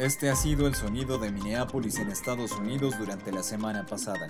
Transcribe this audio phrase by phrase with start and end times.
[0.00, 4.28] Este ha sido el sonido de Minneapolis en Estados Unidos durante la semana pasada.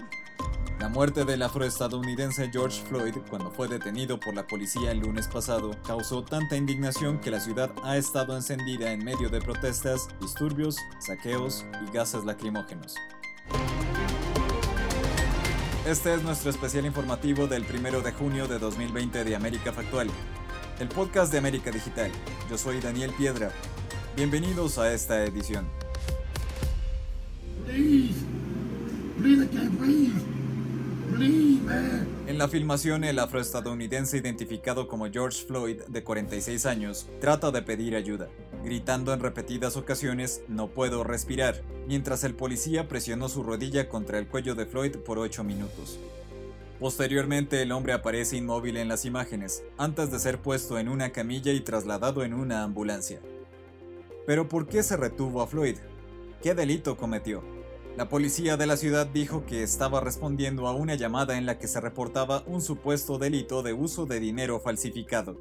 [0.80, 5.71] La muerte del afroestadounidense George Floyd cuando fue detenido por la policía el lunes pasado
[5.87, 11.64] causó tanta indignación que la ciudad ha estado encendida en medio de protestas, disturbios, saqueos
[11.87, 12.96] y gases lacrimógenos.
[15.87, 20.11] Este es nuestro especial informativo del 1 de junio de 2020 de América Factual,
[20.80, 22.11] el podcast de América Digital.
[22.50, 23.52] Yo soy Daniel Piedra
[24.16, 25.66] Bienvenidos a esta edición.
[32.27, 37.95] En la filmación, el afroestadounidense identificado como George Floyd, de 46 años, trata de pedir
[37.95, 38.28] ayuda,
[38.65, 44.27] gritando en repetidas ocasiones no puedo respirar, mientras el policía presionó su rodilla contra el
[44.27, 46.01] cuello de Floyd por 8 minutos.
[46.80, 51.52] Posteriormente el hombre aparece inmóvil en las imágenes, antes de ser puesto en una camilla
[51.52, 53.20] y trasladado en una ambulancia.
[54.27, 55.76] Pero ¿por qué se retuvo a Floyd?
[56.43, 57.43] ¿Qué delito cometió?
[57.96, 61.68] La policía de la ciudad dijo que estaba respondiendo a una llamada en la que
[61.68, 65.37] se reportaba un supuesto delito de uso de dinero falsificado.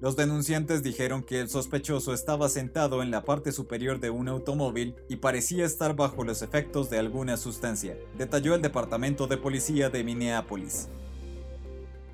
[0.00, 4.94] Los denunciantes dijeron que el sospechoso estaba sentado en la parte superior de un automóvil
[5.08, 10.04] y parecía estar bajo los efectos de alguna sustancia, detalló el Departamento de Policía de
[10.04, 10.88] Minneapolis.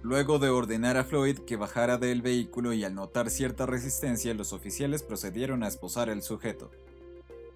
[0.05, 4.53] Luego de ordenar a Floyd que bajara del vehículo y al notar cierta resistencia, los
[4.53, 6.71] oficiales procedieron a esposar al sujeto.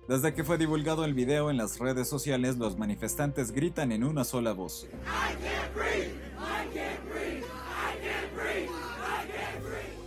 [0.08, 4.24] Desde que fue divulgado el video en las redes sociales, los manifestantes gritan en una
[4.24, 4.86] sola voz.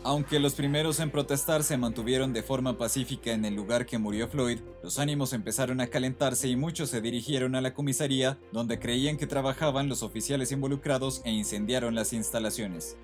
[0.03, 4.27] Aunque los primeros en protestar se mantuvieron de forma pacífica en el lugar que murió
[4.27, 9.17] Floyd, los ánimos empezaron a calentarse y muchos se dirigieron a la comisaría, donde creían
[9.17, 12.97] que trabajaban los oficiales involucrados e incendiaron las instalaciones.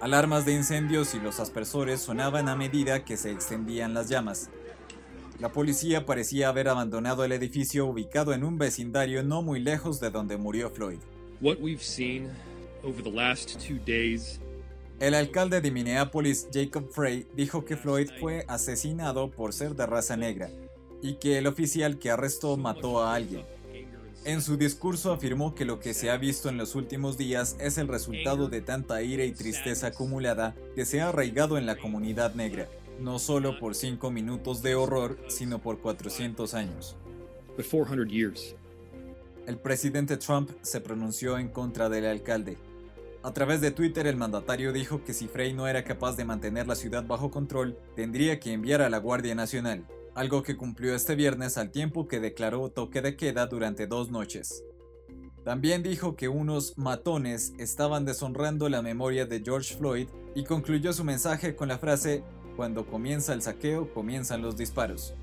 [0.00, 4.48] Alarmas de incendios y los aspersores sonaban a medida que se extendían las llamas.
[5.40, 10.10] La policía parecía haber abandonado el edificio ubicado en un vecindario no muy lejos de
[10.10, 11.00] donde murió Floyd.
[14.98, 20.16] El alcalde de Minneapolis, Jacob Frey, dijo que Floyd fue asesinado por ser de raza
[20.16, 20.48] negra
[21.02, 23.42] y que el oficial que arrestó mató a alguien.
[24.24, 27.78] En su discurso afirmó que lo que se ha visto en los últimos días es
[27.78, 32.34] el resultado de tanta ira y tristeza acumulada que se ha arraigado en la comunidad
[32.34, 32.66] negra,
[32.98, 36.96] no solo por cinco minutos de horror, sino por 400 años.
[39.46, 42.58] El presidente Trump se pronunció en contra del alcalde.
[43.22, 46.66] A través de Twitter el mandatario dijo que si Frey no era capaz de mantener
[46.66, 49.86] la ciudad bajo control, tendría que enviar a la Guardia Nacional,
[50.16, 54.64] algo que cumplió este viernes al tiempo que declaró toque de queda durante dos noches.
[55.44, 61.04] También dijo que unos matones estaban deshonrando la memoria de George Floyd y concluyó su
[61.04, 62.24] mensaje con la frase,
[62.56, 65.14] cuando comienza el saqueo, comienzan los disparos.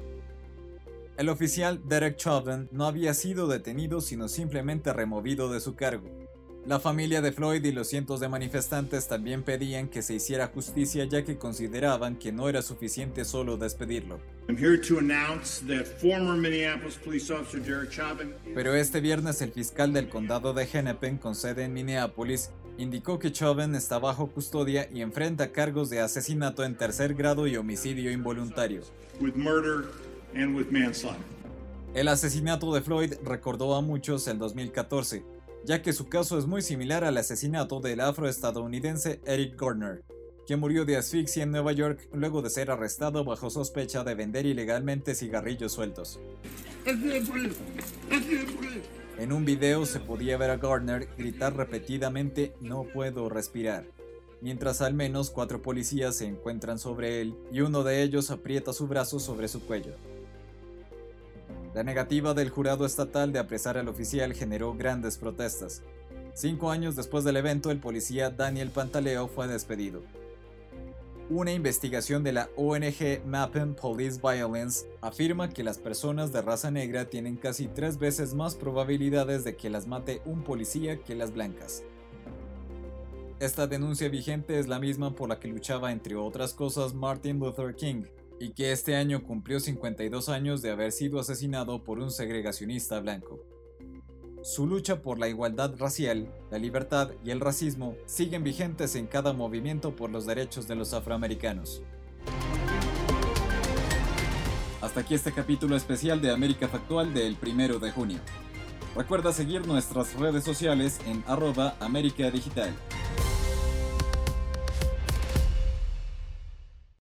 [1.15, 6.09] El oficial Derek Chauvin no había sido detenido sino simplemente removido de su cargo.
[6.65, 11.05] La familia de Floyd y los cientos de manifestantes también pedían que se hiciera justicia
[11.05, 14.19] ya que consideraban que no era suficiente solo despedirlo.
[18.55, 23.31] Pero este viernes el fiscal del condado de Hennepin con sede en Minneapolis indicó que
[23.31, 28.81] Chauvin está bajo custodia y enfrenta cargos de asesinato en tercer grado y homicidio involuntario.
[31.93, 35.23] El asesinato de Floyd recordó a muchos el 2014,
[35.63, 40.03] ya que su caso es muy similar al asesinato del afroestadounidense Eric Garner,
[40.47, 44.45] que murió de asfixia en Nueva York luego de ser arrestado bajo sospecha de vender
[44.45, 46.19] ilegalmente cigarrillos sueltos.
[49.19, 53.85] En un video se podía ver a Garner gritar repetidamente no puedo respirar,
[54.41, 58.87] mientras al menos cuatro policías se encuentran sobre él y uno de ellos aprieta su
[58.87, 59.93] brazo sobre su cuello.
[61.73, 65.81] La negativa del jurado estatal de apresar al oficial generó grandes protestas.
[66.35, 70.01] Cinco años después del evento, el policía Daniel Pantaleo fue despedido.
[71.29, 77.05] Una investigación de la ONG Mapping Police Violence afirma que las personas de raza negra
[77.05, 81.81] tienen casi tres veces más probabilidades de que las mate un policía que las blancas.
[83.39, 87.73] Esta denuncia vigente es la misma por la que luchaba entre otras cosas Martin Luther
[87.73, 88.03] King,
[88.39, 93.45] y que este año cumplió 52 años de haber sido asesinado por un segregacionista blanco.
[94.43, 99.31] Su lucha por la igualdad racial, la libertad y el racismo siguen vigentes en cada
[99.31, 101.81] movimiento por los derechos de los afroamericanos.
[104.81, 108.19] Hasta aquí este capítulo especial de América Factual del 1 de junio.
[108.97, 112.75] Recuerda seguir nuestras redes sociales en arroba América Digital.